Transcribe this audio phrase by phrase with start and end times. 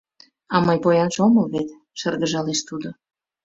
[0.53, 1.69] —А мый поянже омыл вет,—
[1.99, 2.89] шыргыжалеш тудо.